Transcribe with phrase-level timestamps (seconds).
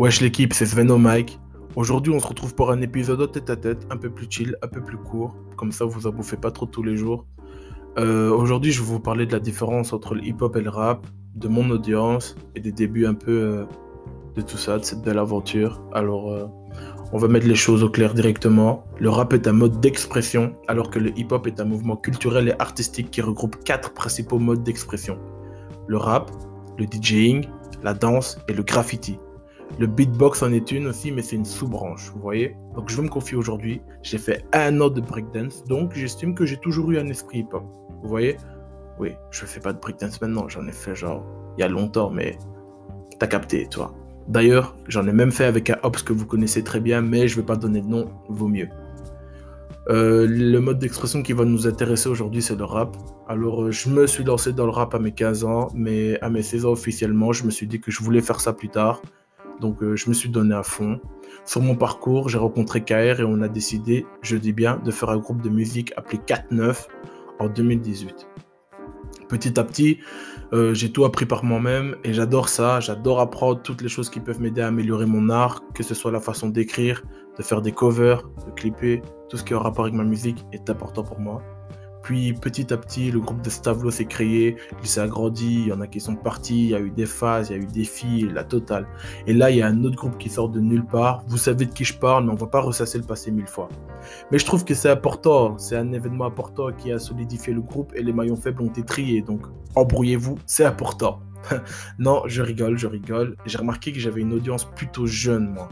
[0.00, 1.38] Wesh l'équipe, c'est Sven Mike.
[1.76, 4.66] Aujourd'hui, on se retrouve pour un épisode tête à tête, un peu plus chill, un
[4.66, 5.36] peu plus court.
[5.56, 7.26] Comme ça, vous en bouffez pas trop tous les jours.
[7.98, 11.06] Euh, aujourd'hui, je vais vous parler de la différence entre le hip-hop et le rap,
[11.34, 13.64] de mon audience et des débuts un peu euh,
[14.36, 15.82] de tout ça, de cette belle aventure.
[15.92, 16.46] Alors, euh,
[17.12, 18.84] on va mettre les choses au clair directement.
[18.98, 22.54] Le rap est un mode d'expression, alors que le hip-hop est un mouvement culturel et
[22.58, 25.18] artistique qui regroupe quatre principaux modes d'expression.
[25.88, 26.30] Le rap,
[26.78, 27.44] le DJing,
[27.82, 29.18] la danse et le graffiti.
[29.78, 33.02] Le beatbox en est une aussi, mais c'est une sous-branche, vous voyez Donc je veux
[33.02, 33.80] me confier aujourd'hui.
[34.02, 37.64] J'ai fait un an de breakdance, donc j'estime que j'ai toujours eu un esprit hip-hop.
[38.02, 38.36] Vous voyez
[38.98, 41.24] Oui, je fais pas de breakdance maintenant, j'en ai fait genre
[41.56, 42.38] il y a longtemps, mais
[43.18, 43.94] t'as capté, toi.
[44.28, 47.36] D'ailleurs, j'en ai même fait avec un hops que vous connaissez très bien, mais je
[47.36, 48.68] vais pas donner de nom, vaut mieux.
[49.88, 52.96] Euh, le mode d'expression qui va nous intéresser aujourd'hui, c'est le rap.
[53.28, 56.30] Alors, euh, je me suis lancé dans le rap à mes 15 ans, mais à
[56.30, 59.02] mes 16 ans officiellement, je me suis dit que je voulais faire ça plus tard.
[59.60, 61.00] Donc euh, je me suis donné à fond.
[61.44, 65.10] Sur mon parcours, j'ai rencontré KR et on a décidé, je dis bien, de faire
[65.10, 66.86] un groupe de musique appelé 4-9
[67.38, 68.28] en 2018.
[69.28, 69.98] Petit à petit,
[70.52, 72.80] euh, j'ai tout appris par moi-même et j'adore ça.
[72.80, 76.10] J'adore apprendre toutes les choses qui peuvent m'aider à améliorer mon art, que ce soit
[76.10, 77.02] la façon d'écrire,
[77.38, 80.44] de faire des covers, de clipper, tout ce qui est en rapport avec ma musique
[80.52, 81.42] est important pour moi.
[82.10, 85.72] Puis petit à petit, le groupe de Stavlo s'est créé, il s'est agrandi, il y
[85.72, 87.66] en a qui sont partis, il y a eu des phases, il y a eu
[87.66, 88.88] des filles, la totale.
[89.28, 91.22] Et là, il y a un autre groupe qui sort de nulle part.
[91.28, 93.68] Vous savez de qui je parle, mais on va pas ressasser le passé mille fois.
[94.32, 97.92] Mais je trouve que c'est important, c'est un événement important qui a solidifié le groupe
[97.94, 99.22] et les maillons faibles ont été triés.
[99.22, 101.20] Donc embrouillez-vous, c'est important.
[102.00, 103.36] non, je rigole, je rigole.
[103.46, 105.68] J'ai remarqué que j'avais une audience plutôt jeune, moi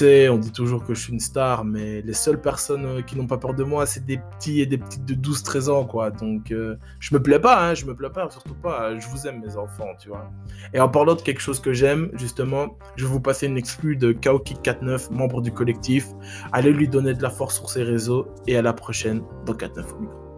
[0.00, 3.26] on dit toujours que je suis une star, mais les seules personnes euh, qui n'ont
[3.26, 6.10] pas peur de moi, c'est des petits et des petites de 12-13 ans, quoi.
[6.10, 8.98] Donc, euh, je me plais pas, hein, je me plais pas, surtout pas.
[8.98, 10.30] Je vous aime, mes enfants, tu vois.
[10.72, 13.96] Et en parlant de quelque chose que j'aime, justement, je vais vous passer une exclue
[13.96, 16.08] de Kaoki49, membre du collectif.
[16.52, 19.92] Allez lui donner de la force sur ses réseaux et à la prochaine dans 49
[19.92, 20.31] au micro.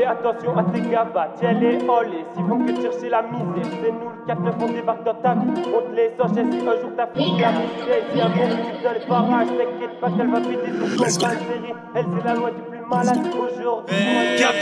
[0.00, 1.78] Fais attention à tes gavas, tiens les.
[1.88, 5.14] Hollies, s'ils font que chercher la misère, c'est nous le 4 9 on débarque dans
[5.14, 8.28] ta vie, on te les enchaîne si un jour t'as pris la bouteille, si un
[8.28, 12.24] bon tu dans les parages, t'inquiète pas qu'elle va péter sur ton série, elle c'est
[12.24, 13.96] la loi du malade aujourd'hui.
[14.38, 14.54] Cap,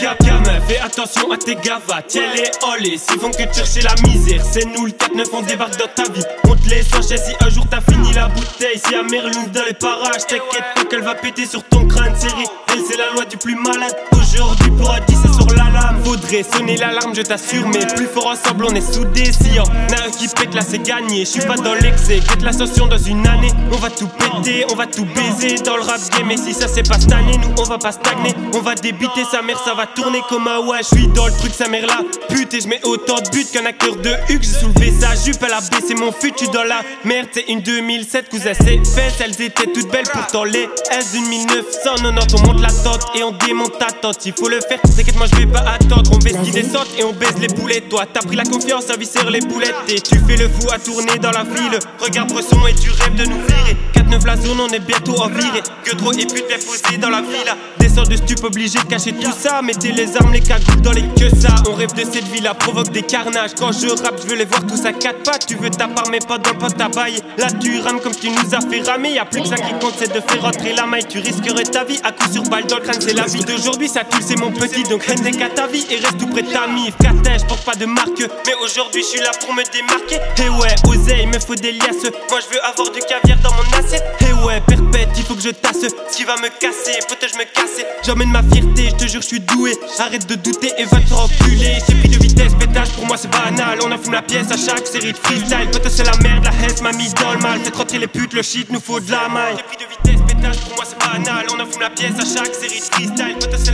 [0.68, 4.66] fais attention à tes gavas, tiens les hollies, s'ils font que chercher la misère, c'est
[4.66, 7.48] nous le 4 9 on débarque dans ta vie, on te les enchaîne si un
[7.48, 11.14] jour t'as fini la bouteille, si un Merlin dans les parages, t'inquiète pas qu'elle va
[11.14, 13.96] péter sur ton crâne série, elle c'est la loi du plus malade
[14.28, 16.02] aujourd'hui pour c'est sur la lame.
[16.04, 19.32] Faudrait sonner l'alarme, je t'assure, mais plus fort ensemble, on est soudés.
[19.32, 21.20] Si y'en a un qui pète là, c'est gagné.
[21.20, 23.50] Je suis pas dans l'excès, quête l'ascension dans une année.
[23.72, 26.30] On va tout péter, on va tout baiser dans le rap game.
[26.30, 28.34] Et si ça c'est pas cette nous on va pas stagner.
[28.54, 30.78] On va débiter sa mère, ça va tourner comme un ouais.
[30.82, 32.00] Je suis dans le truc, sa mère là.
[32.28, 34.42] Putain, je mets autant de buts qu'un acteur de Huck.
[34.42, 36.32] J'ai soulevé sa jupe, elle a baissé mon fut.
[36.32, 39.12] Tu dans la merde, c'est une 2007, cousin, c'est fait.
[39.20, 42.34] Elles étaient toutes belles, pourtant les S d'une 1990.
[42.34, 44.24] On monte la tente et on démonte ta tente.
[44.26, 46.10] Il faut le faire T'inquiète, moi je vais pas attendre.
[46.12, 47.88] On baisse qui descend et on baisse les boulettes.
[47.88, 49.74] Toi, t'as pris la confiance à visser les boulettes.
[49.88, 51.78] Et tu fais le fou à tourner dans la ville.
[52.00, 53.76] Regarde Bresson et tu rêves de nous virer.
[54.08, 55.62] 4-9 la zone, on est bientôt en virée.
[55.84, 57.56] Que trop et pute bien posé dans la villa.
[57.78, 59.62] Descends de stup obligé de cacher tout ça.
[59.62, 61.54] Mettez les armes, les cagoules dans les queues ça.
[61.68, 63.52] On rêve de cette villa, provoque des carnages.
[63.58, 65.46] Quand je rappe, je veux les voir tous à quatre pattes.
[65.46, 66.88] Tu veux ta part, mais pas dans le poste à.
[66.88, 69.12] Là, tu rames comme tu nous as fait ramer.
[69.12, 71.06] Y'a plus que ça qui compte, c'est de faire rentrer la maille.
[71.08, 73.00] Tu risquerais ta vie à coup sur balle dans le crâne.
[73.00, 75.96] C'est la vie d'aujourd'hui, ça tue, c'est mon petit donc haine qu'à ta vie et
[75.96, 76.94] reste tout près de ta mif.
[77.00, 80.18] je porte pas de marque, mais aujourd'hui je suis là pour me démarquer.
[80.42, 82.10] Et ouais, oseille, me faut des liasses.
[82.30, 83.97] Moi je veux avoir du caviar dans mon assiette.
[84.44, 85.76] Ouais, perpète, il faut que je tasse.
[86.14, 87.86] Qui va me casser, peut-être je me casser.
[88.04, 89.72] J'emmène ma fierté, je te jure, je suis doué.
[89.98, 91.76] Arrête de douter et va te reculer.
[91.88, 93.78] J'ai pris de vitesse, pétage, pour moi c'est banal.
[93.84, 95.68] On a fumé la pièce à chaque série de freestyle.
[95.70, 97.60] Peut-être c'est la merde, la haine m'a mis dans le mal.
[97.60, 99.56] Faites rentrer les putes, le shit, nous faut de la maille.
[99.56, 101.46] J'ai pris de vitesse, pétage, pour moi c'est banal.
[101.54, 103.36] On a fumé la pièce à chaque série de freestyle.
[103.38, 103.64] Peut-être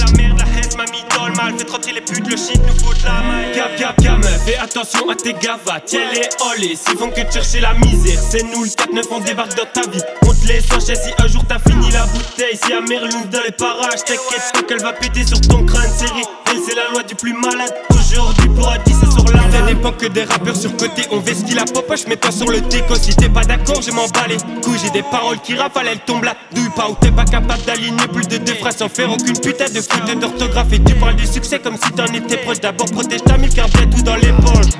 [2.14, 3.54] putes, le shit nous faut de la maille.
[3.54, 5.80] Gap, gap, gamin, fais attention à tes gavas.
[5.84, 8.20] Tiens les hollies, s'ils font que chercher la misère.
[8.30, 10.02] C'est nous le 4-9, on débarque dans ta vie.
[10.22, 12.56] On te laisse si un jour t'as fini la bouteille.
[12.62, 16.24] Si Merlin dans les parages, t'inquiète pas qu'elle va péter sur ton crâne, série
[16.54, 17.72] réel, c'est la loi du plus malade.
[17.90, 21.02] Aujourd'hui, pour c'est sur la Ça dépend que des rappeurs sur côté.
[21.10, 22.94] On veut ce qu'il a popoche, mets-toi sur le déco.
[22.94, 24.26] Si t'es pas d'accord, je m'en bats.
[24.28, 26.36] J'ai des paroles qui rafalent, elles tombent là.
[26.54, 29.66] Douille pas ou t'es pas capable d'aligner plus de deux phrases sans faire aucune putain
[29.66, 30.72] de faute d'orthographe.
[30.72, 32.60] Et tu parles du succès comme si t'en étais proche.
[32.60, 34.74] D'abord, protège ta mille car bien tout dans poches.